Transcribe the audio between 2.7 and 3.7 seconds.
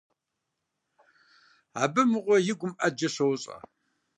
Ӏэджэ щощӀэ.